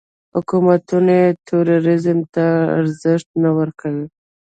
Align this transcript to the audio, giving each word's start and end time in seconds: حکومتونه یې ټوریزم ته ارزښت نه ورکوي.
حکومتونه 0.35 1.11
یې 1.21 1.29
ټوریزم 1.47 2.19
ته 2.33 2.45
ارزښت 2.77 3.29
نه 3.43 3.49
ورکوي. 3.57 4.05